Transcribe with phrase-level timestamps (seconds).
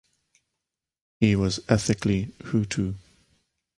[1.19, 2.95] He was ethnically Hutu.